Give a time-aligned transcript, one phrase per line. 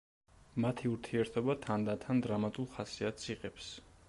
[0.63, 3.71] მათი ურთიერთობა თანდათან დრამატულ ხასიათს იღებს.